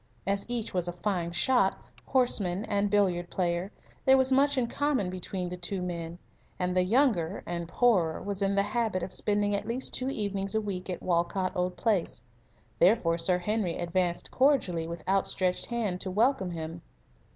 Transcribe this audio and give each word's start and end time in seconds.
As 0.25 0.47
each 0.49 0.73
was 0.73 0.87
a 0.87 0.93
fine 0.93 1.31
shot, 1.31 1.77
horseman, 2.07 2.65
and 2.65 2.89
billiard 2.89 3.29
player, 3.29 3.71
there 4.03 4.17
was 4.17 4.31
much 4.31 4.57
in 4.57 4.65
common 4.65 5.11
between 5.11 5.47
the 5.47 5.57
two 5.57 5.79
men, 5.79 6.17
and 6.57 6.75
the 6.75 6.83
younger 6.83 7.43
(and 7.45 7.67
poorer) 7.67 8.19
was 8.19 8.41
in 8.41 8.55
the 8.55 8.63
habit 8.63 9.03
of 9.03 9.13
spending 9.13 9.55
at 9.55 9.67
least 9.67 9.93
two 9.93 10.09
evenings 10.09 10.55
a 10.55 10.59
week 10.61 10.89
at 10.89 11.03
Walcot 11.03 11.51
Old 11.55 11.77
Place. 11.77 12.23
Therefore, 12.79 13.19
Sir 13.19 13.37
Henry 13.37 13.77
advanced 13.77 14.31
cordially 14.31 14.87
with 14.87 15.07
outstretched 15.07 15.67
hand 15.67 16.01
to 16.01 16.09
welcome 16.09 16.49
him. 16.49 16.81